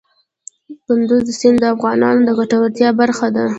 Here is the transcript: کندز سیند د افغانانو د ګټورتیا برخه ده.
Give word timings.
کندز 0.85 1.25
سیند 1.39 1.57
د 1.61 1.65
افغانانو 1.75 2.21
د 2.25 2.29
ګټورتیا 2.39 2.89
برخه 3.01 3.27
ده. 3.35 3.45